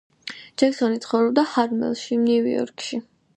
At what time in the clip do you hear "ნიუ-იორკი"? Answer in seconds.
2.25-3.01